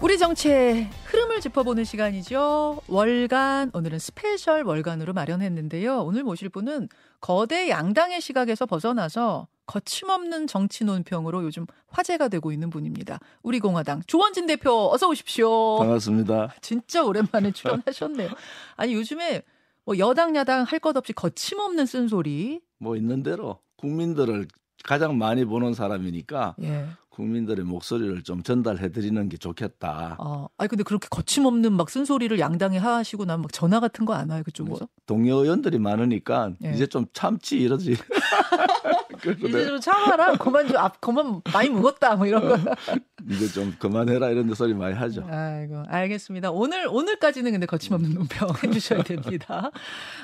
[0.00, 2.80] 우리 정치의 흐름을 짚어보는 시간이죠.
[2.86, 6.02] 월간, 오늘은 스페셜 월간으로 마련했는데요.
[6.04, 6.88] 오늘 모실 분은
[7.20, 13.18] 거대 양당의 시각에서 벗어나서 거침없는 정치 논평으로 요즘 화제가 되고 있는 분입니다.
[13.42, 15.78] 우리 공화당 조원진 대표 어서 오십시오.
[15.78, 16.54] 반갑습니다.
[16.62, 18.30] 진짜 오랜만에 출연하셨네요.
[18.76, 19.42] 아니 요즘에
[19.84, 22.60] 뭐 여당 야당 할 것 없이 거침없는 쓴소리.
[22.78, 24.46] 뭐 있는 대로 국민들을
[24.84, 26.86] 가장 많이 보는 사람이니까 예.
[27.22, 30.14] 국민들의 목소리를 좀 전달해 드리는 게 좋겠다.
[30.20, 34.30] 어, 아니 근데 그렇게 거침없는 막 쓴소리를 양당에 하시고 나면 막 전화 같은 거 안
[34.30, 34.78] 와요 그쪽에서?
[34.78, 36.70] 뭐 동료 의원들이 많으니까 예.
[36.72, 37.96] 이제 좀 참지 이러지.
[39.44, 40.36] 이제 좀 참아라.
[40.36, 42.14] 그만 좀 앞, 그만 많이 묵었다.
[42.14, 42.56] 뭐 이런 거.
[43.28, 45.26] 이제 좀 그만해라 이런 소리 많이 하죠.
[45.28, 46.52] 아이고, 알겠습니다.
[46.52, 49.72] 오늘, 오늘까지는 근데 거침없는 논평 해주셔야 됩니다.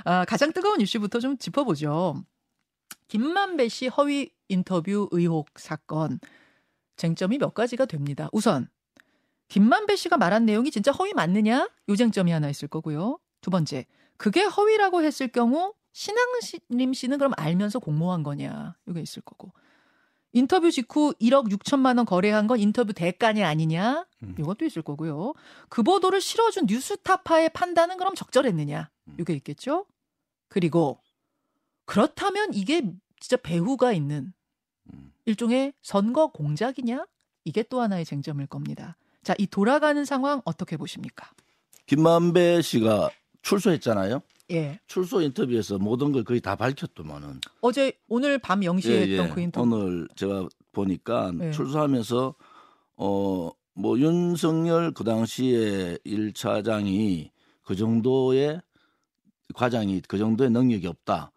[0.05, 2.23] 아, 가장 뜨거운 이슈부터 좀 짚어보죠.
[3.09, 6.21] 김만배 씨 허위 인터뷰 의혹 사건.
[6.97, 8.29] 쟁점이 몇 가지가 됩니다.
[8.33, 8.69] 우선,
[9.49, 11.69] 김만배 씨가 말한 내용이 진짜 허위 맞느냐?
[11.89, 13.19] 요 쟁점이 하나 있을 거고요.
[13.41, 13.87] 두 번째,
[14.17, 18.77] 그게 허위라고 했을 경우 신앙림 씨는 그럼 알면서 공모한 거냐?
[18.89, 19.53] 이게 있을 거고.
[20.33, 24.05] 인터뷰 직후 1억 6천만 원 거래한 건 인터뷰 대가냐 아니냐?
[24.25, 24.35] 음.
[24.37, 25.35] 이것도 있을 거고요.
[25.69, 28.91] 그 보도를 실어준 뉴스타파의 판단은 그럼 적절했느냐?
[29.07, 29.17] 음.
[29.21, 29.87] 이게 있겠죠?
[30.49, 31.01] 그리고
[31.85, 32.83] 그렇다면 이게
[33.21, 34.33] 진짜 배후가 있는 음.
[35.27, 37.07] 일종의 선거 공작이냐?
[37.45, 38.97] 이게 또 하나의 쟁점일 겁니다.
[39.23, 41.31] 자, 이 돌아가는 상황 어떻게 보십니까?
[41.87, 43.11] 김만배 씨가
[43.43, 44.23] 출소했잖아요.
[44.51, 44.79] 예.
[44.87, 47.41] 출소 인터뷰에서 모든 걸 거의 다 밝혔더만은.
[47.61, 49.31] 어제 오늘 밤 0시에 예, 했던 예.
[49.31, 49.75] 그 인터뷰.
[49.75, 51.51] 오늘 제가 보니까 네.
[51.51, 52.35] 출소하면서
[52.97, 57.31] 어 뭐 윤석열 그 당시에 1차장이
[57.63, 58.61] 그 정도의
[59.55, 61.33] 과장이 그 정도의 능력이 없다.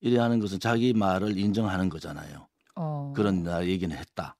[0.00, 2.46] 이래 하는 것은 자기 말을 인정하는 거잖아요.
[2.76, 3.12] 어.
[3.14, 4.36] 그런 나 얘기는 했다.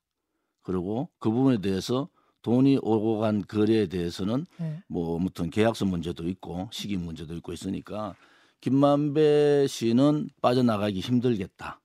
[0.63, 2.09] 그리고 그 부분에 대해서
[2.43, 4.83] 돈이 오고 간 거래에 대해서는 예.
[4.89, 8.15] 뭐 아무튼 계약서 문제도 있고 시기 문제도 있고 있으니까
[8.61, 11.81] 김만배 씨는 빠져나가기 힘들겠다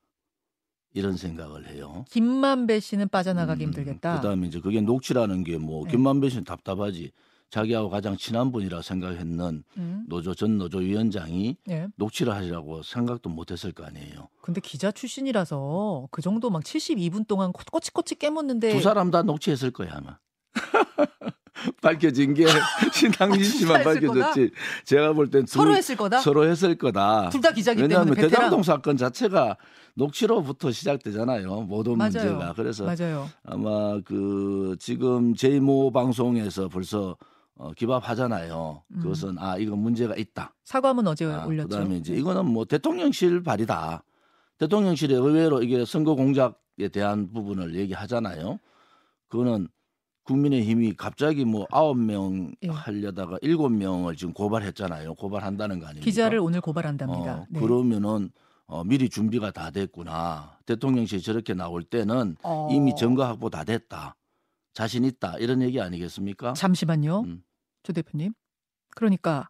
[0.94, 2.05] 이런 생각을 해요.
[2.09, 4.16] 김만배 씨는 빠져나가기 음, 힘들겠다.
[4.16, 5.91] 그다음에 이제 그게 녹취라는 게뭐 네.
[5.91, 7.11] 김만배 씨는 답답하지
[7.51, 10.03] 자기하고 가장 친한 분이라 생각했는 음.
[10.07, 11.88] 노조 전 노조 위원장이 예.
[11.95, 14.28] 녹취를 하시라고 생각도 못했을 거 아니에요.
[14.41, 19.72] 근데 기자 출신이라서 그 정도 막 72분 동안 꼬- 꼬치꼬치 깨묻는데 두 사람 다 녹취했을
[19.72, 20.17] 거야 아마.
[21.81, 22.45] 밝혀진 게
[22.94, 24.51] 신당진 아, 씨만 밝혀졌지.
[24.85, 26.19] 제가 볼 땐 서로 했을 거다.
[26.19, 27.29] 서로 했을 거다.
[27.29, 28.29] 둘 다 기자기 왜냐하면 때문에 베테랑.
[28.50, 29.55] 대장동 사건 자체가
[29.95, 31.61] 녹취로부터 시작되잖아요.
[31.61, 32.11] 모든 맞아요.
[32.11, 32.53] 문제가.
[32.53, 33.29] 그래서 맞아요.
[33.45, 37.16] 아마 그 지금 제이모 방송에서 벌써
[37.57, 38.83] 어, 기밥하잖아요.
[38.91, 38.99] 음.
[39.01, 40.53] 그것은 아 이거 문제가 있다.
[40.63, 41.69] 사과문 어제 아, 올렸죠.
[41.69, 44.03] 그다음에 이제 이거는 뭐 대통령실 발이다.
[44.57, 48.59] 대통령실에 의외로 이게 선거 공작에 대한 부분을 얘기하잖아요.
[49.27, 49.67] 그거는
[50.23, 52.69] 국민의힘이 갑자기 뭐 아홉 명 예.
[52.69, 55.13] 하려다가 일곱 명을 지금 고발했잖아요.
[55.16, 56.03] 고발한다는 거 아닙니까?
[56.03, 57.33] 기자를 오늘 고발한답니다.
[57.33, 57.59] 어, 네.
[57.59, 58.31] 그러면은
[58.66, 60.57] 어, 미리 준비가 다 됐구나.
[60.66, 62.67] 대통령실 저렇게 나올 때는 어.
[62.72, 64.16] 이미 증거 확보 다 됐다.
[64.75, 65.37] 자신 있다.
[65.39, 66.53] 이런 얘기 아니겠습니까?
[66.53, 67.21] 잠시만요.
[67.21, 67.43] 음.
[67.81, 68.33] 조 대표님.
[68.91, 69.49] 그러니까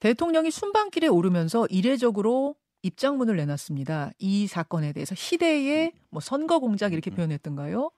[0.00, 4.12] 대통령이 순방길에 오르면서 이례적으로 입장문을 내놨습니다.
[4.18, 7.16] 이 사건에 대해서 희대의 뭐 선거 공작 이렇게 음.
[7.16, 7.90] 표현했던가요?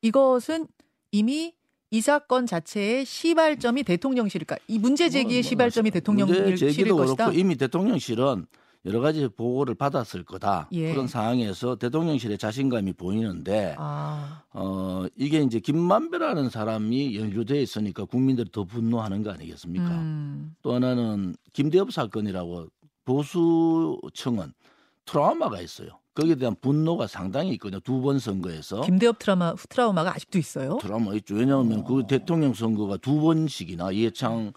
[0.00, 0.66] 이것은
[1.12, 1.54] 이미
[1.90, 4.56] 이 사건 자체의 시발점이 대통령실일까?
[4.68, 7.32] 이 문제 제기의 뭐, 뭐, 시발점이 문제 대통령실일 것이다.
[7.32, 8.46] 이미 대통령실은
[8.86, 10.68] 여러 가지 보고를 받았을 거다.
[10.72, 10.92] 예.
[10.92, 18.62] 그런 상황에서 대통령실의 자신감이 보이는데 아, 어 이게 이제 김만배라는 사람이 연루돼 있으니까 국민들이 더
[18.64, 19.88] 분노하는 거 아니겠습니까?
[19.88, 22.68] 음, 또 하나는 김대엽 사건이라고
[23.04, 24.52] 보수층은
[25.04, 25.88] 트라우마가 있어요.
[26.14, 27.80] 거기에 대한 분노가 상당히 있거든요.
[27.80, 30.78] 두 번 선거에서 김대엽 트라마 트라우마가 아직도 있어요.
[30.80, 31.34] 트라우마 있죠.
[31.34, 31.84] 왜냐하면 어.
[31.84, 34.52] 그 대통령 선거가 두 번씩이나 이해창 어,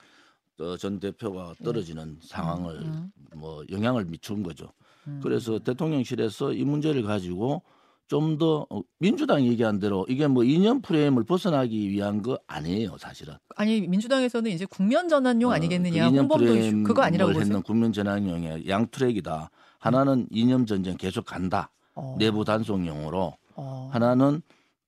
[0.78, 3.12] 전 대표가 떨어지는 상황을 음.
[3.36, 4.72] 뭐 영향을 미친 거죠.
[5.08, 5.20] 음.
[5.24, 7.64] 그래서 대통령실에서 이 문제를 가지고
[8.10, 13.36] 좀더 어, 민주당 얘기한 대로 이게 뭐 이념 프레임을 벗어나기 위한 거 아니에요, 사실은.
[13.56, 17.62] 아니 민주당에서는 이제 국면 전환용 어, 아니겠느냐 그 이념 홍범도 이슈 그거 아니라고 보세요.
[17.62, 19.52] 국민 전환용의 양 트랙이다.
[19.78, 21.72] 하나는 이념 전쟁 계속 간다.
[21.94, 22.16] 어.
[22.18, 23.38] 내부 단속용으로.
[23.56, 23.90] 어.
[23.94, 24.42] 하나는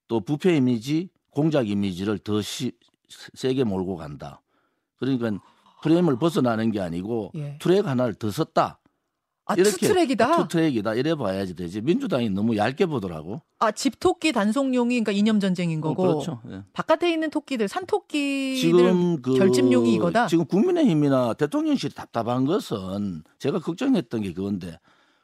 [0.07, 2.71] 또 부패 이미지, 공작 이미지를 더 시,
[3.35, 4.41] 세게 몰고 간다.
[4.97, 5.31] 그러니까
[5.81, 7.57] 프레임을 벗어나는 게 아니고 예.
[7.59, 8.79] 트랙 하나를 더 썼다.
[9.45, 10.37] 아, 이렇게 투트랙이다.
[10.43, 10.93] 투트랙이다.
[10.95, 11.81] 이래 봐야지 되지.
[11.81, 13.41] 민주당이 너무 얇게 보더라고.
[13.59, 16.41] 아, 집토끼 단속용이 그러니까 이념 전쟁인 거고 어, 그렇죠.
[16.49, 16.61] 예.
[16.73, 20.27] 바깥에 있는 토끼들 산토끼들 지금 그 결집용이 이거다?
[20.27, 24.79] 지금 국민의힘이나 대통령실이 답답한 것은 제가 걱정했던 게 그건데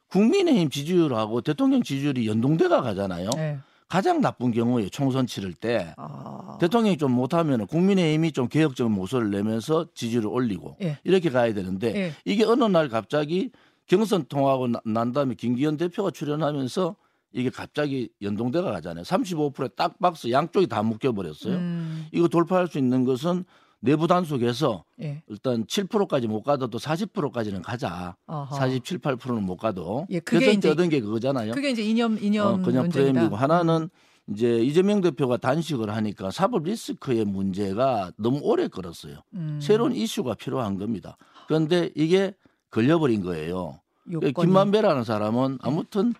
[0.09, 3.29] 국민의힘 지지율하고 대통령 지지율이 연동돼가 가잖아요.
[3.35, 3.59] 네.
[3.87, 6.57] 가장 나쁜 경우에 총선 치를 때 아.
[6.59, 10.97] 대통령이 좀 못하면 국민의힘이 좀 개혁적인 모습을 내면서 지지를 올리고 예.
[11.03, 12.13] 이렇게 가야 되는데 예.
[12.25, 13.51] 이게 어느 날 갑자기
[13.85, 16.95] 경선 통하고 나- 난 다음에 김기현 대표가 출연하면서
[17.33, 19.03] 이게 갑자기 연동돼가 가잖아요.
[19.03, 21.55] 35%에 딱 박스 양쪽이 다 묶여버렸어요.
[21.55, 23.45] 음, 이거 돌파할 수 있는 것은
[23.79, 25.21] 내부 단속에서 예.
[25.27, 28.15] 일단 7%까지 못 가도 40%까지는 가자.
[28.25, 28.55] 어허.
[28.55, 30.07] 47, 8%는 못 가도.
[30.09, 31.53] 예, 그게 이제- 얻은 게 그거잖아요.
[31.53, 33.11] 그게 이제 이념 이념 어, 그냥 논쟁이다.
[33.13, 33.89] 프레임이고 하나는
[34.29, 39.21] 이제 이재명 대표가 단식을 하니까 사법 리스크의 문제가 너무 오래 끌었어요.
[39.35, 41.15] 음, 새로운 이슈가 필요한 겁니다.
[41.47, 42.33] 그런데 이게
[42.71, 43.79] 걸려버린 거예요.
[44.11, 44.33] 요건이.
[44.33, 46.13] 김만배라는 사람은 아무튼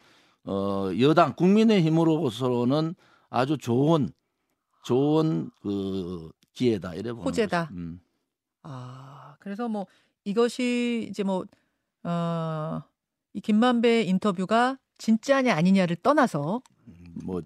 [0.46, 2.96] 어, 여당 국민의힘으로서는
[3.30, 4.10] 아주 좋은
[4.86, 7.70] 좋은 그 기회다 이래 보는 호재다.
[7.74, 8.02] 음.
[8.64, 9.86] 아, 그래서 뭐
[10.26, 11.46] 이것이 이제 뭐
[12.04, 12.82] 어,
[13.34, 16.62] 이 김만배 인터뷰가 진짜냐 아니냐를 떠나서
[17.24, 17.42] 뭐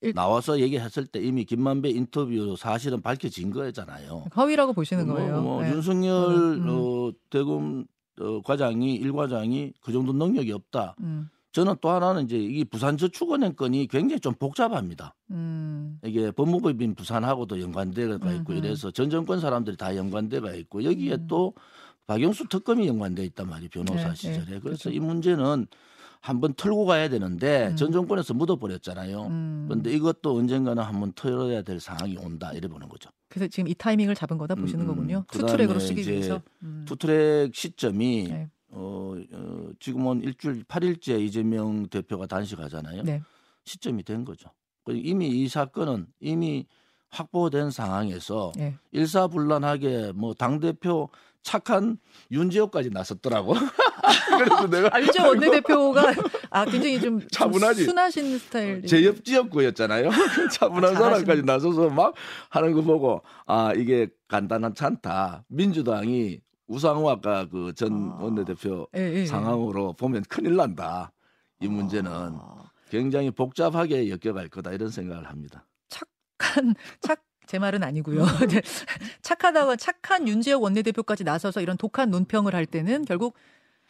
[0.00, 4.24] 일- 나와서 얘기했을 때 이미 김만배 인터뷰 사실은 밝혀진 거잖아요.
[4.36, 5.42] 허위라고 보시는 뭐, 거예요.
[5.42, 5.70] 뭐 네.
[5.72, 6.66] 윤석열 음.
[6.68, 7.84] 어, 대검
[8.20, 10.94] 어, 과장이 일 과장이 그 정도 능력이 없다.
[11.00, 15.14] 음, 저는 또 하나는 이제 이 부산저축은행 건이 굉장히 좀 복잡합니다.
[15.30, 18.58] 음, 이게 법무법인 부산하고도 연관돼가 있고 음흠.
[18.64, 21.26] 이래서 전 정권 사람들이 다 연관돼가 있고 여기에 음.
[21.28, 21.54] 또
[22.06, 24.90] 박영수 특검이 연관돼 있단 말이에요 변호사 네, 시절에 네, 그래서 그렇죠.
[24.90, 25.66] 이 문제는
[26.20, 27.76] 한번 털고 가야 되는데 음.
[27.76, 29.26] 전 정권에서 묻어버렸잖아요.
[29.26, 29.64] 음.
[29.68, 33.10] 그런데 이것도 언젠가는 한번 털어야 될 상황이 온다 이래 보는 거죠.
[33.28, 34.94] 그래서 지금 이 타이밍을 잡은 거다 보시는 음, 음.
[34.94, 35.24] 거군요.
[35.30, 36.40] 투트랙으로 쓰기 위해서.
[36.62, 36.84] 음.
[36.86, 38.50] 투트랙 시점이 네.
[38.72, 43.02] 어, 어, 지금은 일주일 8일째 이재명 대표가 단식하잖아요.
[43.02, 43.22] 네.
[43.64, 44.48] 시점이 된 거죠.
[44.84, 46.66] 그 이미 이 사건은 이미
[47.10, 48.74] 확보된 상황에서 네.
[48.92, 51.08] 일사불란하게 뭐 당 대표
[51.42, 51.98] 착한
[52.30, 53.54] 윤지호까지 나섰더라고.
[54.38, 56.02] 그래서 내가 아, 윤재 원내대표가
[56.50, 57.84] 아 굉장히 좀, 좀 차분하지.
[57.84, 58.86] 순하신 스타일.
[58.86, 60.08] 제옆 지역구였잖아요.
[60.52, 62.14] 차분한 아, 사람까지 나서서 막
[62.48, 65.44] 하는 거 보고 아 이게 간단하지 않다.
[65.48, 66.40] 민주당이
[66.72, 68.22] 우상호 아까 그전 아.
[68.22, 69.26] 원내대표 예, 예.
[69.26, 71.12] 상황으로 보면 큰일 난다.
[71.60, 75.66] 이 문제는 아, 굉장히 복잡하게 엮여갈 거다 이런 생각을 합니다.
[75.88, 77.22] 착한 착.
[77.44, 78.24] 제 말은 아니고요.
[78.48, 78.62] 네.
[79.20, 83.34] 착하다고 착한 윤지혁 원내대표까지 나서서 이런 독한 논평을 할 때는 결국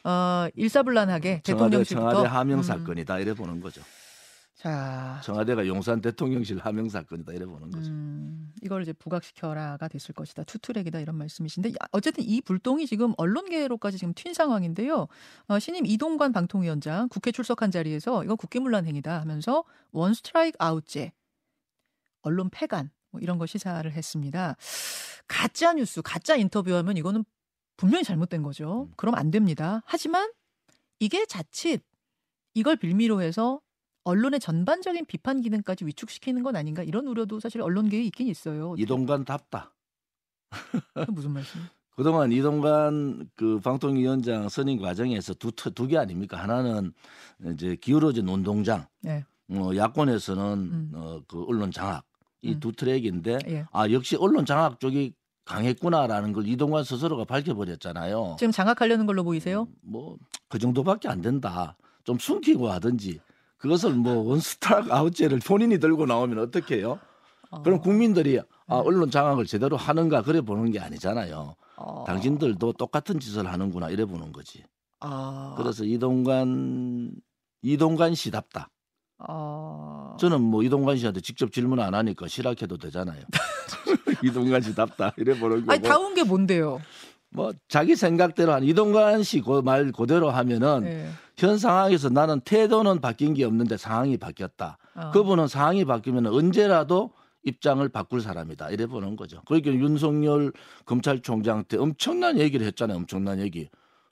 [0.05, 3.83] 어, 일사불란하게 대통령실부터 청와대 하명 음, 사건이다 이래 보는 거죠.
[4.63, 7.91] 자, 청와대가 용산 대통령실 하명 사건이다 이래 보는 거죠.
[7.91, 10.45] 음, 이걸 이제 부각시켜라가 됐을 것이다.
[10.45, 15.09] 투트랙이다 이런 말씀이신데 야, 어쨌든 이 불똥이 지금 언론계로까지 지금 튄 상황인데요.
[15.49, 21.11] 어, 신임 이동관 방통위원장 국회 출석한 자리에서 이건 국기문란 행위다 하면서 원 스트라이크 아웃제
[22.23, 24.55] 언론 폐간 뭐 이런 거 시사를 했습니다.
[25.27, 27.25] 가짜 뉴스, 가짜 인터뷰하면 이거는
[27.77, 28.89] 분명히 잘못된 거죠.
[28.97, 29.83] 그럼 안 됩니다.
[29.87, 30.31] 하지만
[31.01, 31.83] 이게 자칫
[32.55, 33.61] 이걸 빌미로 해서
[34.05, 38.75] 언론의 전반적인 비판 기능까지 위축시키는 건 아닌가 이런 우려도 사실 언론계에 있긴 있어요.
[38.79, 39.75] 이동관 답다.
[41.09, 41.61] 무슨 말씀?
[41.95, 46.39] 그동안 이동관 그 방통위원장 선임 과정에서 두두 개 아닙니까?
[46.39, 46.93] 하나는
[47.53, 49.25] 이제 기울어진 운동장, 네.
[49.47, 50.93] 뭐 야권에서는 음.
[50.95, 52.05] 어, 그 언론 장악
[52.41, 52.61] 이 음.
[52.61, 53.67] 두 트랙인데 예.
[53.73, 55.15] 아 역시 언론 장악 쪽이
[55.45, 58.37] 강했구나라는 걸 이동관 스스로가 밝혀버렸잖아요.
[58.39, 59.69] 지금 장악하려는 걸로 보이세요?
[59.83, 61.77] 뭐그 정도밖에 안 된다.
[62.05, 63.21] 좀 숨기고 하든지
[63.63, 66.99] 그것을 뭐 원스타락 아웃제를 본인이 들고 나오면 어떻게 해요?
[67.63, 68.47] 그럼 어, 국민들이 아, 네.
[68.85, 71.55] 언론 장악을 제대로 하는가 그래 보는 게 아니잖아요.
[71.77, 74.65] 어, 당신들도 똑같은 짓을 하는구나 이래 보는 거지.
[74.99, 77.13] 아, 그래서 이동관
[77.63, 78.69] 이동관 씨답다.
[79.19, 83.23] 어, 저는 뭐 이동관 씨한테 직접 질문 안 하니까 실학해도 되잖아요.
[84.25, 85.73] 이동관 씨답다 이래 보는 거고.
[85.73, 86.81] 아니 다운 게 뭔데요?
[87.33, 91.09] 뭐 자기 생각대로 한 이동관 씨 말 그대로 하면은 예.
[91.37, 94.79] 현 상황에서 나는 태도는 바뀐 게 없는데 상황이 바뀌었다.
[94.95, 95.11] 어.
[95.13, 97.13] 그분은 상황이 바뀌면 언제라도
[97.45, 98.71] 입장을 바꿀 사람이다.
[98.71, 99.43] 이래 보는 거죠.
[99.47, 100.53] 그러니까 윤석열
[100.85, 102.99] 검찰총장 때 엄청난 얘기를 했잖아요.
[102.99, 103.69] 엄청난 얘기.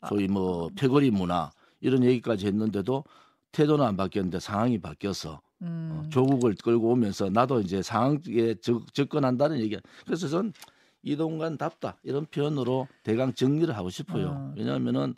[0.08, 1.50] 소위 뭐 패거리 문화
[1.80, 3.04] 이런 얘기까지 했는데도
[3.52, 6.06] 태도는 안 바뀌었는데 상황이 바뀌어서 어, 음.
[6.10, 9.76] 조국을 끌고 오면서 나도 이제 상황에 적, 접근한다는 얘기.
[10.06, 10.52] 그래서 전
[11.02, 14.28] 이동관답다 이런 표현으로 대강 정리를 하고 싶어요.
[14.28, 14.54] 어.
[14.56, 15.14] 왜냐하면은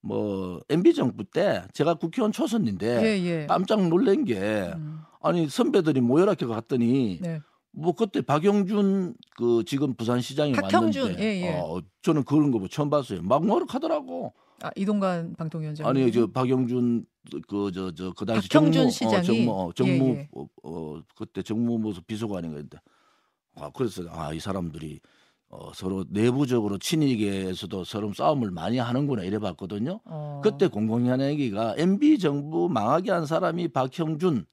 [0.00, 3.46] 뭐 MB 정부 때 제가 국회의원 초선인데 예, 예.
[3.46, 4.36] 깜짝 놀란 게
[4.76, 7.40] 음, 아니 선배들이 모여라 켜 갔더니 네.
[7.72, 11.52] 뭐 그때 박영준 그 지금 부산시장이 박형준, 왔는데 예, 예.
[11.58, 13.22] 어, 저는 그런 거 뭐 처음 봤어요.
[13.22, 14.32] 막 뭐라 하더라고.
[14.62, 15.86] 아, 이동관 방통위원장.
[15.86, 17.04] 아니 저 박영준
[17.48, 19.12] 그 저 저 그 당시 정무 시장이?
[19.20, 20.24] 어, 정무 어, 정무.
[20.32, 22.78] 어, 어, 그때 정무부서 비서관인가인데
[23.56, 25.00] 아 그래서 아 이 사람들이
[25.48, 30.00] 어, 서로 내부적으로 친이계에서도 서로 싸움을 많이 하는구나 이래 봤거든요.
[30.04, 30.40] 어.
[30.42, 34.44] 그때 공공연한 얘기가 MB 정부 망하게 한 사람이 박형준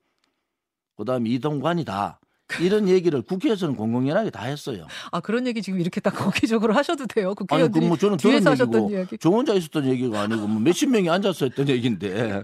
[0.96, 2.20] 그다음에 이동관이다.
[2.62, 4.86] 이런 얘기를 국회에서는 공공연하게 다 했어요.
[5.12, 7.30] 아 그런 얘기 지금 이렇게 딱 공개적으로 하셔도 돼요.
[7.30, 9.18] 아니 국회의원들이 그뭐 저는 뒤에서 하셨던 이야기.
[9.18, 12.44] 저 혼자 있었던 얘기가 아니고 뭐 몇십 명이 앉아서 했던 얘기인데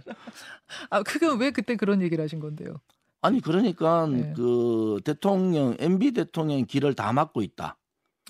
[0.90, 2.80] 아 그게 왜 그때 그런 얘기를 하신 건데요?
[3.22, 4.34] 아니 그러니까 네.
[4.36, 7.78] 그 대통령 MB 대통령 길을 다 막고 있다.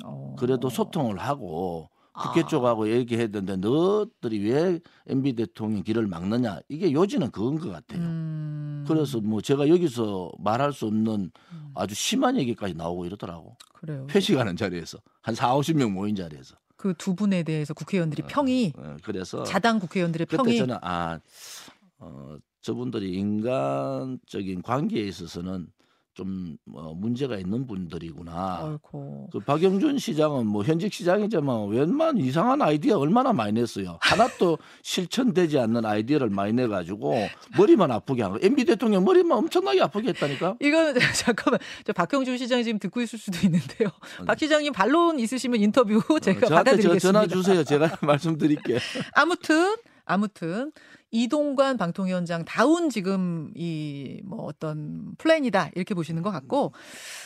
[0.03, 0.35] 어.
[0.39, 2.47] 그래도 소통을 하고 국회 아.
[2.47, 8.01] 쪽하고 얘기했는데 너들이 왜 MB 대통령 길을 막느냐 이게 요지는 그건 것 같아요.
[8.01, 8.85] 음.
[8.87, 13.55] 그래서 뭐 제가 여기서 말할 수 없는 음, 아주 심한 얘기까지 나오고 이러더라고.
[13.73, 14.07] 그래요.
[14.09, 16.55] 회식하는 자리에서 한 4, 50명 모인 자리에서.
[16.75, 21.19] 그 두 분에 대해서 국회의원들이 평이 어, 그래서 자당 국회의원들의 그때 평이 저는 아
[21.99, 25.67] 어, 저분들이 인간적인 관계에 있어서는
[26.19, 28.65] 좀 어, 문제가 있는 분들이구나.
[28.65, 29.29] 어이고.
[29.31, 33.97] 그 박영준 시장은 뭐 현직 시장이지만 웬만 이상한 아이디어 얼마나 많이 냈어요.
[34.01, 37.15] 하나도 실천되지 않는 아이디어를 많이 내 가지고
[37.57, 38.39] 머리만 아프게 한 거.
[38.41, 40.57] MB 대통령 머리만 엄청나게 아프게 했다니까.
[40.59, 43.87] 이거 잠깐만 저 박형준 시장이 지금 듣고 있을 수도 있는데요.
[44.19, 44.25] 네.
[44.25, 46.99] 박 시장님 반론 있으시면 인터뷰 제가 어, 저한테 저 받아드리겠습니다.
[46.99, 47.63] 전화 주세요.
[47.63, 48.79] 제가 말씀드릴게.
[49.13, 50.71] 아무튼 아무튼
[51.11, 56.71] 이동관 방통위원장 다운 지금 이 뭐 어떤 플랜이다 이렇게 보시는 것 같고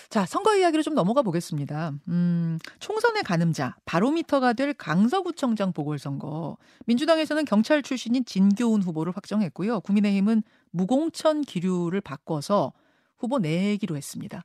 [0.10, 1.94] 자 선거 이야기로 좀 넘어가 보겠습니다.
[2.08, 9.82] 음, 총선의 가늠자 바로미터가 될 강서구청장 보궐선거 민주당에서는 경찰 출신인 진교훈 후보를 확정했고요.
[9.82, 12.74] 국민의힘은 무공천 기류를 바꿔서
[13.18, 14.44] 후보 내기로 했습니다.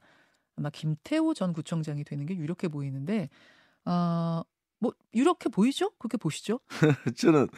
[0.56, 3.28] 아마 김태호 전 구청장이 되는 게 유력해 보이는데
[3.84, 4.42] 어,
[4.80, 5.90] 뭐 유력해 보이죠?
[5.98, 6.60] 그렇게 보시죠?
[7.16, 7.48] 저는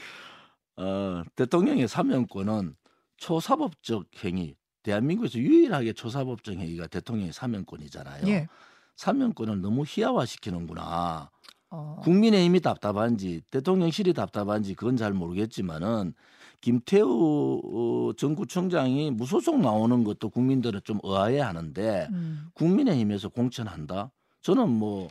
[0.81, 2.75] 어, 대통령의 사면권은
[3.19, 4.57] 초사법적 행위.
[4.83, 8.27] 대한민국에서 유일하게 초사법적 행위가 대통령의 사면권이잖아요.
[8.29, 8.49] 예.
[8.97, 11.31] 사면권을 너무 희화화시키는구나.
[11.69, 16.15] 어, 국민의힘이 답답한지 대통령실이 답답한지 그건 잘 모르겠지만은
[16.61, 24.11] 김태우 어, 전 구청장이 무소속 나오는 것도 국민들은 좀 의아해하는데 음, 국민의힘에서 공천한다.
[24.43, 25.09] 저는 뭐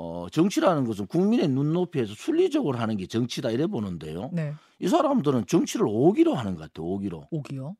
[0.00, 4.30] 어, 정치라는 것은 국민의 눈높이에서 순리적으로 하는 게 정치다 이래 보는데요.
[4.32, 4.54] 네.
[4.78, 6.86] 이 사람들은 정치를 오기로 하는 것 같아요.
[6.86, 7.26] 오기로.
[7.32, 7.74] 오기요.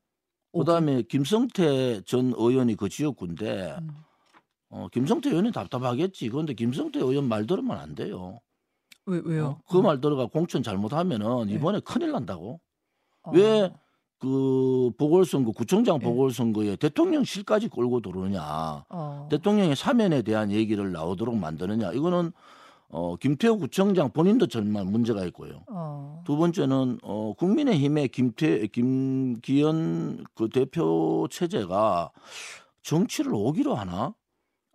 [0.51, 3.89] 그다음에 김성태 전 의원이 그 지역구인데 음.
[4.67, 6.27] 어, 김성태 의원이 답답하겠지.
[6.27, 8.41] 그런데 김성태 의원 말 들으면 안 돼요.
[9.05, 9.61] 왜 왜요?
[9.69, 11.53] 그말 들어가 공천 잘못하면은 네.
[11.53, 12.59] 이번에 큰일 난다고.
[13.23, 13.31] 어.
[13.31, 13.71] 왜
[14.19, 16.05] 그 보궐선거 구청장 네.
[16.05, 18.85] 보궐선거에 대통령실까지 끌고 들어오느냐.
[18.89, 19.27] 어.
[19.31, 21.93] 대통령의 사면에 대한 얘기를 나오도록 만드느냐.
[21.93, 22.31] 이거는
[22.89, 25.61] 어, 김태호 구청장 본인도 정말 문제가 있고요.
[25.67, 26.21] 어.
[26.25, 32.11] 두 번째는 어, 국민의힘의 김태 김기현 그 대표 체제가
[32.81, 34.13] 정치를 오기로 하나?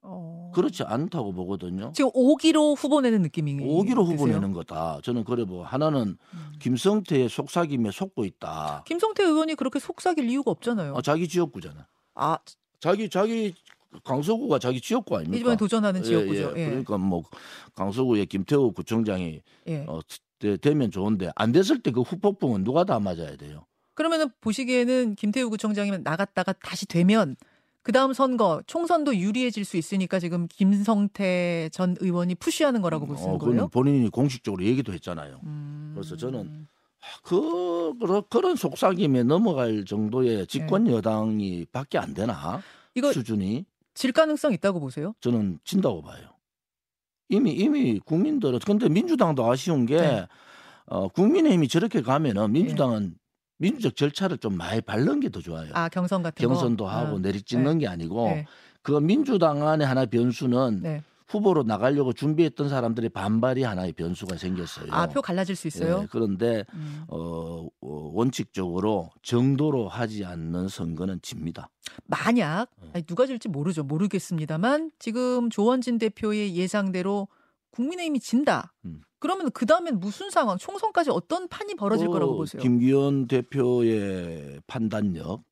[0.07, 0.51] 어.
[0.55, 1.91] 그렇지 않다고 보거든요.
[1.95, 4.35] 지금 오기로 후보 내는 느낌이 오기로 후보 드세요?
[4.39, 5.01] 내는 거다.
[5.03, 6.53] 저는 그래 뭐 하나는 음.
[6.61, 8.85] 김성태의 속삭임에 속고 있다.
[8.87, 10.93] 김성태 의원이 그렇게 속삭일 이유가 없잖아요.
[10.93, 11.87] 어, 자기 지역구잖아.
[12.15, 12.39] 아
[12.81, 13.55] 자기 자기
[14.05, 15.41] 강서구가 자기 지역구 아닙니까?
[15.41, 16.53] 이번에 도전하는 지역구죠.
[16.57, 16.65] 예, 예.
[16.65, 16.67] 예.
[16.69, 17.23] 그러니까 뭐
[17.75, 19.85] 강서구의 김태호 구청장이 예.
[19.89, 20.01] 어,
[20.39, 23.65] 되, 되면 좋은데 안 됐을 때 그 후폭풍은 누가 다 맞아야 돼요.
[23.95, 27.37] 그러면은 보시기에는 김태우 구청장이면 나갔다가 다시 되면
[27.85, 33.39] 그 다음 선거 총선도 유리해질 수 있으니까 지금 김성태 전 의원이 푸시하는 거라고 보시는 어,
[33.39, 33.69] 거예요?
[33.69, 35.39] 본인이 공식적으로 얘기도 했잖아요.
[35.45, 35.93] 음.
[35.95, 36.67] 그래서 저는
[37.23, 42.63] 그 그런- 그런 속삭임에 넘어갈 정도의 집권 여당이 밖에 안 되나
[42.95, 45.15] 이거 수준이 질 가능성 있다고 보세요?
[45.21, 46.31] 저는 진다고 봐요.
[47.29, 50.27] 이미 이미 국민들은 근데 민주당도 아쉬운 게 네.
[50.87, 53.17] 어, 국민의힘이 저렇게 가면은 민주당은
[53.59, 55.71] 민주적 절차를 좀 많이 밟는 게 더 좋아요.
[55.75, 56.91] 아 경선 같은 경선도 거?
[56.91, 58.47] 하고 아, 내리찍는 게 아니고 네.
[58.83, 61.03] 그 민주당 안에 하나 변수는 네.
[61.27, 64.93] 후보로 나가려고 준비했던 사람들의 반발이 하나의 변수가 생겼어요.
[64.93, 66.01] 아 표 갈라질 수 있어요?
[66.03, 67.05] 예, 그런데 음.
[67.09, 71.71] 어, 어, 원칙적으로 정도로 하지 않는 선거는 집니다.
[72.07, 72.91] 만약 어.
[72.93, 77.29] 아니, 누가 질지 모르죠 모르겠습니다만 지금 조원진 대표의 예상대로
[77.71, 78.73] 국민의힘이 진다.
[78.85, 79.01] 음.
[79.25, 80.59] 그러면 그 다음엔 무슨 상황?
[80.59, 82.61] 총선까지 어떤 판이 벌어질 어, 거라고 보세요?
[82.61, 85.43] 김기현 대표의 판단력,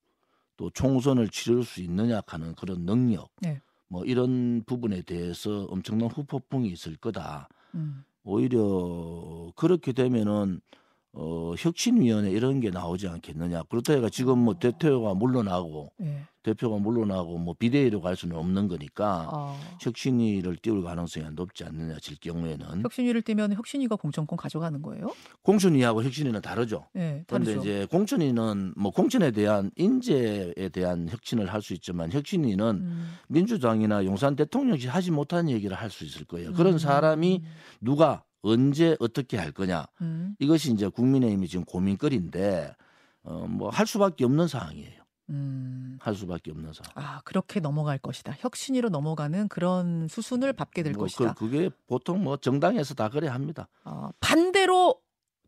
[0.59, 3.63] 또 총선을 치를 수 있느냐 하는 그런 능력, 네.
[3.89, 7.49] 뭐 이런 부분에 대해서 엄청난 후폭풍이 있을 거다.
[7.75, 8.05] 음.
[8.25, 10.61] 오히려 그렇게 되면은
[11.15, 13.65] 어, 혁신위원회 이런 게 나오지 않겠느냐.
[13.65, 16.23] 그렇다 해가 지금 뭐 대표가 물러나고 네.
[16.43, 19.61] 대표가 물러나고 뭐 비대위로 갈 수는 없는 거니까 어.
[19.81, 25.13] 혁신위를 띄울 가능성이 높지 않느냐 질 경우에는 혁신위를 띄면 혁신위가 공천권 가져가는 거예요?
[25.43, 26.87] 공천위하고 혁신위는 다르죠.
[26.95, 27.61] 네, 그런데 다르죠.
[27.61, 33.13] 이제 공천위는 뭐 공천에 대한 인재에 대한 혁신을 할 수 있지만 혁신위는 음.
[33.29, 36.53] 민주당이나 용산 대통령실 하지 못한 얘기를 할 수 있을 거예요.
[36.55, 36.79] 그런 음.
[36.79, 37.43] 사람이
[37.81, 40.35] 누가 언제 어떻게 할 거냐 음.
[40.39, 42.75] 이것이 이제 국민의힘이 지금 고민거리인데
[43.25, 45.01] 어, 뭐 할 수밖에 없는 상황이에요.
[45.31, 45.97] 음.
[46.01, 46.93] 할 수밖에 없는 상황.
[46.97, 48.35] 아, 그렇게 넘어갈 것이다.
[48.39, 51.35] 혁신위로 넘어가는 그런 수순을 밟게 될 뭐 것이다.
[51.35, 53.69] 그, 그게 보통 뭐 정당에서 다 그래 합니다.
[53.85, 54.97] 어, 반대로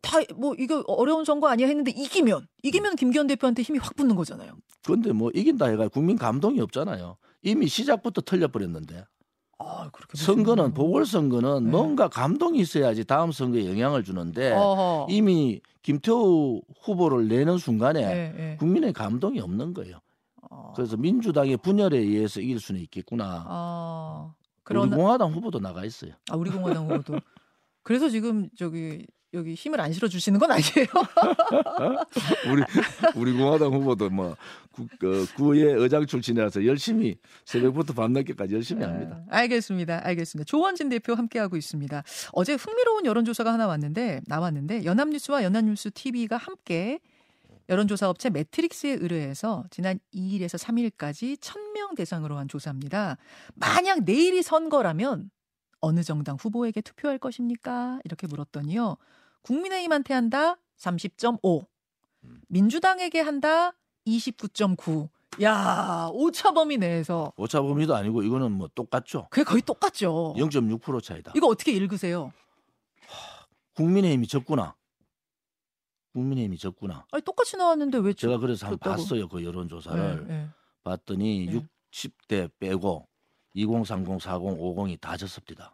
[0.00, 4.52] 다 뭐 이거 어려운 선거 아니야 했는데 이기면 이기면 김기현 대표한테 힘이 확 붙는 거잖아요.
[4.84, 7.16] 그런데 뭐 이긴다 해가 국민 감동이 없잖아요.
[7.42, 9.04] 이미 시작부터 틀려버렸는데
[9.66, 10.75] 아, 그렇게 선거는.
[10.75, 11.71] 보궐선거는 네.
[11.71, 15.06] 뭔가 감동이 있어야지 다음 선거에 영향을 주는데 어허.
[15.11, 18.56] 이미 김태우 후보를 내는 순간에 예, 예.
[18.56, 19.99] 국민의 감동이 없는 거예요.
[20.50, 20.73] 어.
[20.75, 23.44] 그래서 민주당의 분열에 의해서 이길 수는 있겠구나.
[23.47, 26.12] 아, 우리 그런 공화당 후보도 나가 있어요.
[26.30, 27.18] 아 우리 공화당 후보도
[27.83, 30.86] 그래서 지금 저기 여기 힘을 안 실어 주시는 건 아니에요.
[32.50, 32.62] 우리
[33.16, 34.36] 우리 공화당 후보도 뭐
[34.70, 39.22] 구, 그, 구의 의장 출신이라서 열심히 새벽부터 밤늦게까지 열심히 합니다.
[39.28, 40.00] 아, 알겠습니다.
[40.04, 40.46] 알겠습니다.
[40.46, 42.02] 조원진 대표 함께 하고 있습니다.
[42.32, 47.00] 어제 흥미로운 여론조사가 하나 왔는데 나왔는데 연합뉴스와 연합뉴스 TV가 함께
[47.68, 53.16] 여론조사 업체 매트릭스에 의뢰해서 지난 2일에서 3일까지 1000명 대상으로 한 조사입니다.
[53.54, 55.30] 만약 내일이 선거라면
[55.80, 58.00] 어느 정당 후보에게 투표할 것입니까?
[58.04, 58.96] 이렇게 물었더니요.
[59.44, 61.66] 국민의힘한테 한다 30.5.
[62.48, 63.72] 민주당에게 한다
[64.06, 65.08] 29.9.
[65.42, 69.28] 야, 오차 범위 내에서 오차 범위도 아니고 이거는 뭐 똑같죠.
[69.30, 70.34] 그게 거의 똑같죠.
[70.36, 71.32] 0.6% 차이다.
[71.36, 72.32] 이거 어떻게 읽으세요?
[73.74, 74.76] 국민의힘이 적구나.
[76.12, 77.04] 국민의힘이 적구나.
[77.10, 78.92] 아니 똑같이 나왔는데 왜 제가 그래서 한번?
[78.92, 79.28] 봤어요.
[79.28, 80.26] 그 여론조사를.
[80.26, 80.48] 네, 네.
[80.84, 81.66] 봤더니 네.
[81.90, 83.08] 60대 빼고
[83.54, 85.73] 20, 30, 40, 50이 다 졌습니다.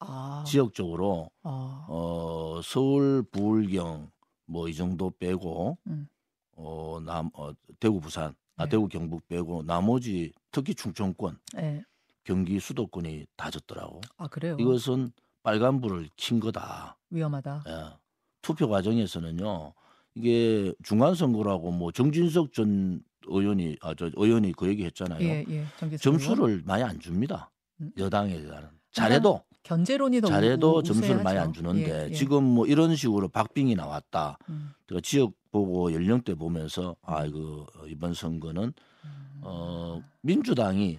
[0.00, 4.10] 아, 지역적으로 아, 어, 서울, 부울경
[4.46, 6.08] 뭐 이 정도 빼고 음.
[6.56, 8.70] 어, 남 어, 대구, 부산, 아 네.
[8.70, 11.82] 대구, 경북 빼고 나머지 특히 충청권, 네.
[12.24, 14.00] 경기 수도권이 다 졌더라고.
[14.16, 14.56] 아 그래요.
[14.58, 16.98] 이것은 빨간불을 킨 거다.
[17.10, 17.64] 위험하다.
[17.68, 17.96] 예.
[18.42, 19.72] 투표 과정에서는요.
[20.14, 25.20] 이게 중간 선거라고 뭐 정진석 전 의원이 아 저 의원이 그 얘기 했잖아요.
[25.22, 25.96] 예, 예.
[25.98, 27.50] 점수를 많이 안 줍니다.
[27.80, 27.92] 음.
[27.96, 31.22] 여당에 대한 잘해도 견제론이 더 잘해도 우- 점수를 우세하죠.
[31.24, 32.14] 많이 안 주는데 예, 예.
[32.14, 34.38] 지금 뭐 이런 식으로 박빙이 나왔다.
[34.48, 38.72] 음, 제가 지역 보고 연령대 보면서 아 이거 이번 선거는
[39.04, 39.40] 음.
[39.42, 40.98] 어 민주당이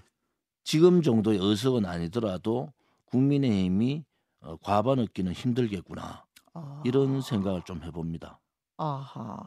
[0.64, 2.72] 지금 정도의 의석은 아니더라도
[3.06, 4.04] 국민의힘이
[4.42, 6.82] 어, 과반 얻기는 힘들겠구나 아.
[6.86, 8.40] 이런 생각을 좀 해봅니다.
[8.78, 9.38] 아하.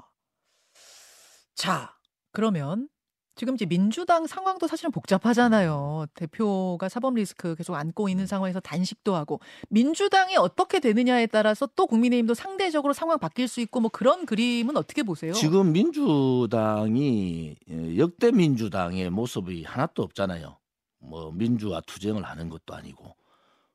[1.55, 1.95] 자,
[2.33, 2.89] 그러면
[3.37, 6.07] 지금 이제 민주당 상황도 사실은 복잡하잖아요.
[6.15, 12.35] 대표가 사법 리스크 계속 안고 있는 상황에서 단식도 하고 민주당이 어떻게 되느냐에 따라서 또 국민의힘도
[12.35, 15.33] 상대적으로 상황 바뀔 수 있고 뭐 그런 그림은 어떻게 보세요?
[15.33, 20.57] 지금 민주당이 예, 역대 민주당의 모습이 하나도 없잖아요.
[21.01, 23.17] 뭐 민주화 투쟁을 하는 것도 아니고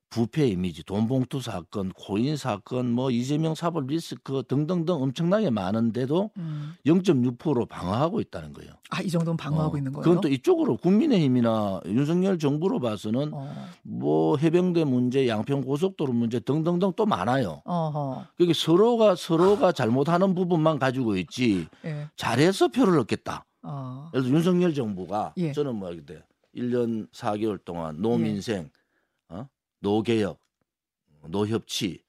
[0.10, 6.59] 부패 이미지, 돈봉투 사건, 코인 사건, 뭐 이재명 사법 리스크 등등등 엄청나게 많은데도 음.
[6.86, 8.72] 0.6%로 방어하고 있다는 거예요.
[8.90, 10.04] 아, 이 정도는 방어하고 어, 있는 거예요?
[10.04, 13.68] 그건 또 이쪽으로 국민의힘이나 윤석열 정부로 봐서는 어.
[13.84, 17.62] 뭐 해병대 문제, 양평 고속도로 문제 등등등 또 많아요.
[17.66, 18.26] 어허.
[18.38, 22.08] 그게 서로가 서로가 잘못하는 부분만 가지고 있지 예.
[22.16, 23.46] 잘해서 표를 얻겠다.
[23.64, 24.08] 어.
[24.12, 25.52] 그래서 윤석열 정부가 예.
[25.52, 26.24] 저는 뭐 그때
[26.56, 28.70] 1년 4개월 동안 노민생,
[29.30, 29.48] 어?
[29.82, 30.40] 노개혁,
[31.28, 32.02] 노협치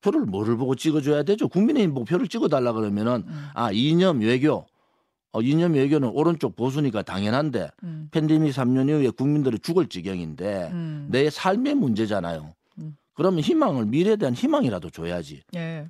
[0.00, 1.48] 표를 뭐를 보고 찍어줘야 되죠?
[1.48, 3.46] 국민의힘 보고 표를 찍어달라 그러면은 음.
[3.54, 4.66] 아 이념 외교,
[5.32, 8.08] 어, 이념 외교는 오른쪽 보수니까 당연한데 음.
[8.10, 11.08] 팬데믹 3년 이후에 국민들이 죽을 지경인데 음.
[11.10, 12.54] 내 삶의 문제잖아요.
[12.78, 12.96] 음.
[13.14, 15.42] 그러면 희망을 미래에 대한 희망이라도 줘야지.
[15.54, 15.88] 예.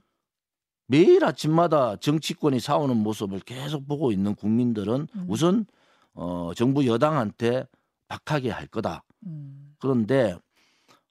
[0.86, 5.26] 매일 아침마다 정치권이 싸우는 모습을 계속 보고 있는 국민들은 음.
[5.28, 5.64] 우선
[6.14, 7.64] 어, 정부 여당한테
[8.08, 9.04] 박하게 할 거다.
[9.24, 9.74] 음.
[9.78, 10.36] 그런데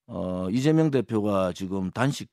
[0.06, 2.30] 어, 이재명 대표가 지금 단식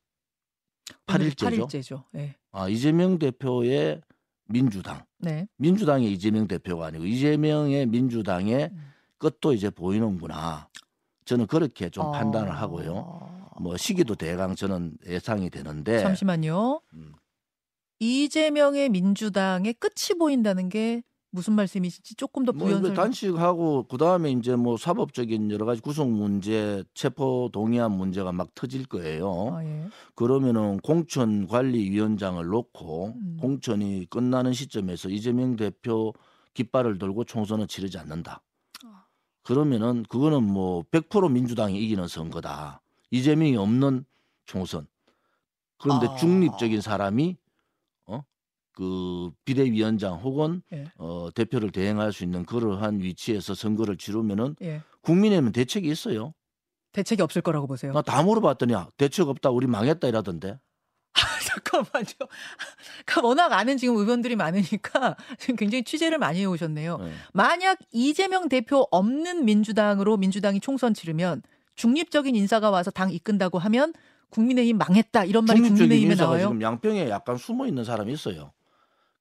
[1.05, 1.67] 8일째죠.
[1.67, 2.03] 8일째죠.
[2.15, 2.35] 예.
[2.51, 4.01] 아, 이재명 대표의
[4.49, 5.47] 민주당, 네.
[5.57, 8.91] 민주당의 이재명 대표가 아니고 이재명의 민주당의 음.
[9.17, 10.69] 끝도 이제 보이는구나.
[11.25, 12.11] 저는 그렇게 좀 어.
[12.11, 13.51] 판단을 하고요.
[13.59, 16.81] 뭐 시기도 대강 저는 예상이 되는데 잠시만요.
[16.93, 17.13] 음.
[17.99, 21.03] 이재명의 민주당의 끝이 보인다는 게
[21.37, 22.93] 무슨 말씀이신지 조금 더뭐 부연설.
[22.93, 28.55] 이거 단식하고 그 다음에 이제 뭐 사법적인 여러 가지 구속 문제, 체포 동의안 문제가 막
[28.55, 29.53] 터질 거예요.
[29.55, 29.87] 아, 예.
[30.15, 33.37] 그러면은 공천 관리위원장을 놓고 음.
[33.39, 36.11] 공천이 끝나는 시점에서 이재명 대표
[36.55, 38.41] 깃발을 들고 총선을 치르지 않는다.
[38.83, 39.05] 아.
[39.43, 42.81] 그러면은 그거는 뭐 100% 민주당이 이기는 선거다.
[43.11, 44.05] 이재명이 없는
[44.47, 44.87] 총선.
[45.77, 46.15] 그런데 아.
[46.15, 47.46] 중립적인 사람이 어?
[48.77, 50.83] 그 비대위원장 혹은 예.
[50.99, 54.83] 어, 대표를 대행할 수 있는 그러한 위치에서 선거를 치르면은 예.
[55.01, 56.35] 국민의힘은 대책이 있어요.
[56.91, 57.91] 대책이 없을 거라고 보세요.
[57.91, 60.59] 나 다 물어봤더니 아, 대책 없다 우리 망했다 이라던데.
[61.47, 62.05] 잠깐만요.
[63.07, 66.97] 그러니까 워낙 아는 지금 의원들이 많으니까 지금 굉장히 취재를 많이 해오셨네요.
[66.99, 67.11] 네.
[67.33, 71.41] 만약 이재명 대표 없는 민주당으로 민주당이 총선 치르면
[71.73, 73.93] 중립적인 인사가 와서 당 이끈다고 하면
[74.29, 76.41] 국민의힘 망했다 이런 말이 국민의힘에 나와요.
[76.41, 78.51] 지금 양평에 약간 숨어 있는 사람이 있어요.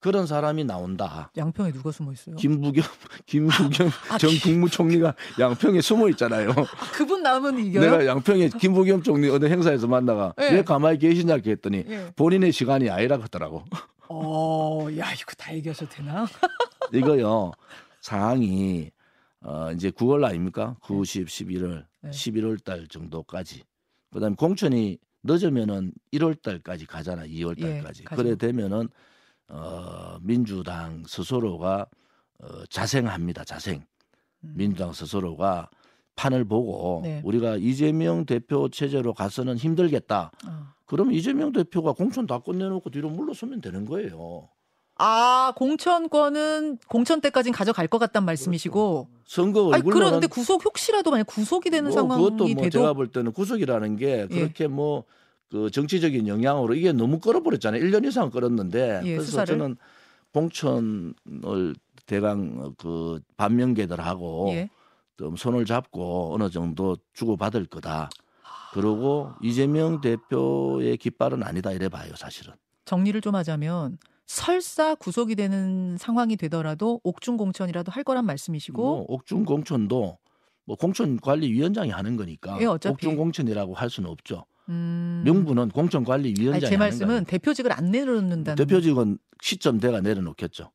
[0.00, 1.30] 그런 사람이 나온다.
[1.36, 2.36] 양평에 누가 숨어 있어요?
[2.36, 2.84] 김부겸,
[3.26, 6.50] 김부겸 아, 전 국무총리가 양평에 숨어 있잖아요.
[6.50, 7.80] 아, 그분 나오면 이겨요?
[7.80, 10.52] 내가 양평에 김부겸 총리 어느 행사에서 만나가 네.
[10.52, 12.12] 왜 가만히 계시냐 했더니 네.
[12.14, 13.64] 본인의 시간이 아니라 하더라고.
[14.08, 16.26] 어, 야 이거 다 얘기하셔도 되나?
[16.92, 17.50] 이거요
[18.00, 18.90] 상황이
[19.40, 20.76] 어, 이제 9월 아닙니까?
[20.82, 22.10] 9, 10, 11월, 네.
[22.10, 23.62] 11월 달 정도까지.
[24.12, 27.24] 그다음에 공천이 늦으면은 1월 달까지 가잖아.
[27.26, 28.04] 2월 예, 달까지.
[28.10, 28.88] 예, 그래 되면은
[29.48, 31.86] 어, 민주당 스스로가
[32.38, 33.44] 어, 자생합니다.
[33.44, 33.84] 자생.
[34.44, 34.54] 음.
[34.56, 35.70] 민주당 스스로가
[36.16, 37.20] 판을 보고 네.
[37.24, 40.32] 우리가 이재명 대표 체제로 가서는 힘들겠다.
[40.46, 40.66] 어.
[40.86, 44.48] 그러면 이재명 대표가 공천 다 끝내놓고 뒤로 물러서면 되는 거예요.
[44.98, 49.24] 아 공천권은 공천 때까지는 가져갈 것 같단 말씀이시고 그렇죠.
[49.26, 53.32] 선거 아니 그런데 구속 혹시라도 만약 구속이 되는 뭐 상황이 그것도 뭐 제가 볼 때는
[53.32, 54.26] 구속이라는 게 예.
[54.26, 54.68] 그렇게 예.
[54.68, 55.04] 뭐뭐
[55.48, 59.58] 그 정치적인 영향으로 이게 너무 끌어버렸잖아요 1년 이상 끌었는데 예, 그래서 수사를.
[59.58, 59.76] 저는
[60.32, 61.74] 공천을
[62.06, 64.68] 대강 그 반면계들하고 예.
[65.16, 68.10] 좀 손을 잡고 어느 정도 주고 받을 거다.
[68.72, 72.52] 그러고 이재명 대표의 깃발은 아니다 이래 봐요 사실은.
[72.84, 79.44] 정리를 좀 하자면 설사 구속이 되는 상황이 되더라도 옥중 공천이라도 할 거란 말씀이시고 뭐 옥중
[79.44, 80.18] 공천도
[80.64, 84.44] 뭐 공천 관리 위원장이 하는 거니까 예, 옥중 공천이라고 할 수는 없죠.
[84.68, 85.22] 음...
[85.24, 90.70] 명분은 공천관리위원장이 제 말씀은 대표직을 안 내려놓는다는 대표직은 시점 대가 내려놓겠죠.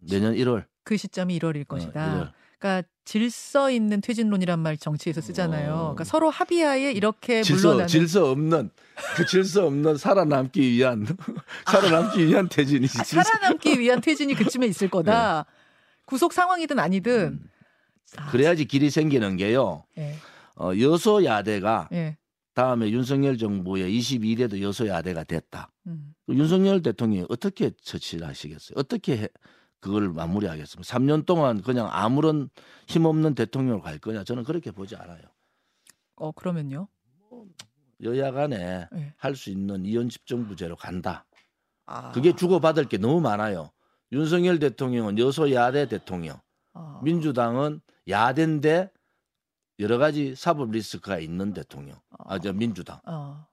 [0.00, 2.14] 내년 1월 그 시점이 1월일 것이다.
[2.14, 2.32] 네, 1월.
[2.58, 5.72] 그러니까 질서 있는 퇴진론이란 말 정치에서 쓰잖아요.
[5.72, 5.78] 어.
[5.78, 8.70] 그러니까 서로 합의하에 이렇게 질서, 물러나는 질서 없는
[9.16, 11.06] 그 질서 없는 살아남기 위한
[11.66, 13.00] 살아남기 위한 퇴진이지.
[13.00, 15.46] 아, 살아남기 위한 퇴진이 그쯤에 있을 거다.
[15.46, 15.52] 네.
[16.04, 17.50] 구속 상황이든 아니든 음.
[18.16, 19.84] 아, 그래야지 길이 생기는 게요.
[19.96, 20.16] 네.
[20.56, 22.18] 어, 여소야대가 네.
[22.60, 25.72] 다음에 윤석열 정부의 22대도 여소야대가 됐다.
[25.86, 26.14] 음.
[26.28, 28.74] 윤석열 대통령이 어떻게 처치를 하시겠어요?
[28.76, 29.28] 어떻게 해,
[29.80, 30.82] 그걸 마무리하겠습니까?
[30.82, 32.50] 3년 동안 그냥 아무런
[32.86, 34.24] 힘없는 대통령으로 갈 거냐?
[34.24, 35.22] 저는 그렇게 보지 않아요.
[36.16, 36.88] 어 그러면요?
[38.02, 39.14] 여야 간에 네.
[39.16, 41.24] 할수 있는 이원 집정부제로 간다.
[41.86, 42.12] 아.
[42.12, 43.70] 그게 주고받을 게 너무 많아요.
[44.12, 46.38] 윤석열 대통령은 여소야대 대통령,
[46.74, 47.00] 아.
[47.02, 48.90] 민주당은 야대인데
[49.80, 53.00] 여러 가지 사법 리스크가 있는 대통령, 아, 저 민주당.
[53.04, 53.46] 아.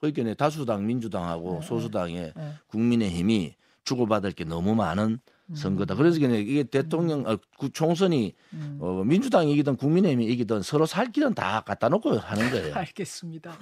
[0.00, 2.52] 그러니까 다수당 민주당하고 네, 소수당의 네.
[2.66, 5.20] 국민의힘이 주고받을 게 너무 많은
[5.54, 5.94] 선거다.
[5.94, 5.96] 음.
[5.98, 7.36] 그래서 이게 대통령 어,
[7.72, 8.78] 총선이 음.
[8.80, 12.74] 어, 민주당이 이기든 국민의힘이 이기든 서로 살 길은 다 갖다 놓고 하는 거예요.
[12.76, 13.56] 알겠습니다.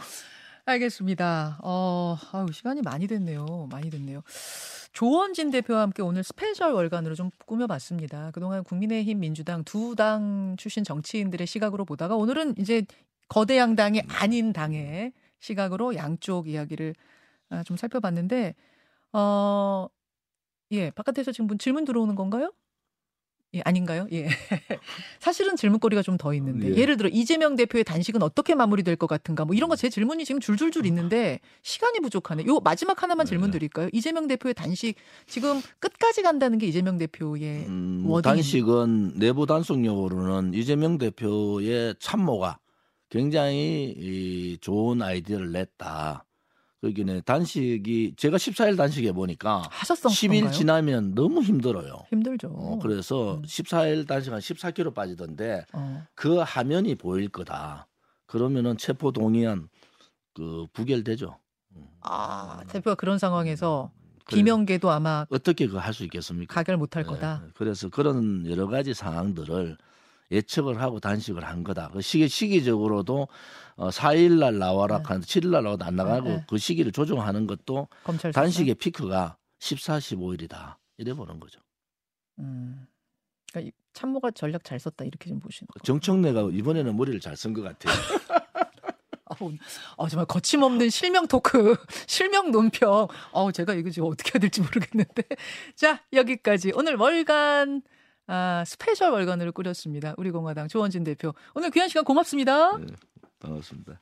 [0.64, 1.58] 알겠습니다.
[1.62, 3.66] 어, 아유, 시간이 많이 됐네요.
[3.70, 4.22] 많이 됐네요.
[4.92, 8.30] 조원진 대표와 함께 오늘 스페셜 월간으로 좀 꾸며봤습니다.
[8.30, 12.84] 그동안 국민의힘, 민주당 두 당 출신 정치인들의 시각으로 보다가 오늘은 이제
[13.28, 16.94] 거대 양당이 아닌 당의 시각으로 양쪽 이야기를
[17.50, 18.54] 아, 좀 살펴봤는데,
[19.12, 19.88] 어,
[20.72, 22.52] 예, 바깥에서 지금 질문 들어오는 건가요?
[23.54, 24.06] 예, 아닌가요?
[24.12, 24.28] 예.
[25.20, 26.86] 사실은 질문거리가 좀 더 있는데 예.
[26.86, 30.40] 를 들어 이재명 대표의 단식은 어떻게 마무리될 것 같은가 뭐 이런 거 제 질문이 지금
[30.40, 32.44] 줄줄줄 있는데 시간이 부족하네.
[32.46, 33.58] 요 마지막 하나만 질문 네.
[33.58, 33.88] 드릴까요?
[33.92, 34.94] 이재명 대표의 단식
[35.26, 42.58] 지금 끝까지 간다는 게 이재명 대표의 음, 워딩 단식은 내부 단속용으로는 이재명 대표의 참모가
[43.10, 46.24] 굉장히 이 좋은 아이디어를 냈다.
[46.82, 50.50] 그러기에 단식이 제가 14일 단식해 보니까 하셨던 10일 건가요?
[50.50, 52.04] 지나면 너무 힘들어요.
[52.10, 52.48] 힘들죠.
[52.48, 53.42] 어, 그래서 음.
[53.42, 56.04] 14일 단식 한 14kg 빠지던데 어.
[56.16, 57.86] 그 화면이 보일 거다.
[58.26, 59.68] 그러면은 체포 동의안
[60.34, 61.38] 그 부결되죠.
[61.76, 61.86] 음.
[62.00, 63.92] 아 대표가 그런 상황에서
[64.28, 66.52] 비명계도 아마 어떻게 그 할 수 있겠습니까?
[66.52, 67.08] 가결 못할 네.
[67.10, 67.44] 거다.
[67.54, 69.76] 그래서 그런 여러 가지 상황들을
[70.32, 71.90] 예측을 하고 단식을 한 거다.
[71.92, 73.28] 그 시기 시기적으로도
[73.76, 75.04] 어 4일 날 나와라 네.
[75.06, 76.44] 하는데 7일 날 나와도 안 나가고 네.
[76.48, 77.88] 그 시기를 조정하는 것도
[78.32, 80.76] 단식의 피크가 14, 15일이다.
[80.98, 81.60] 이래 보는 거죠.
[82.38, 82.86] 음.
[83.52, 85.82] 그러니까 참모가 전략 잘 썼다 이렇게 좀 보시는 거예요.
[85.84, 87.92] 정청래가 이번에는 머리를 잘 쓴 것 같아요.
[89.96, 91.74] 어, 정말 거침없는 실명 토크,
[92.06, 93.08] 실명 논평.
[93.32, 95.22] 어, 제가 이거 지금 어떻게 해야 될지 모르겠는데.
[95.74, 96.72] 자, 여기까지.
[96.74, 97.82] 오늘 월간
[98.26, 100.14] 아, 스페셜 월간으로 꾸렸습니다.
[100.16, 101.34] 우리 공화당 조원진 대표.
[101.54, 102.76] 오늘 귀한 시간 고맙습니다.
[102.78, 102.86] 네,
[103.40, 104.00] 반갑습니다.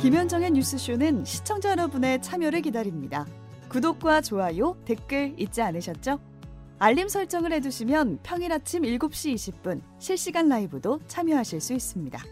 [0.00, 3.26] 김현정의 뉴스쇼는 시청자 여러분의 참여를 기다립니다.
[3.68, 6.20] 구독과 좋아요, 댓글 잊지 않으셨죠?
[6.78, 12.22] 알림 설정을 해두시면 평일 아침 7시 20분 실시간 라이브도 참여하실 수 있습니다.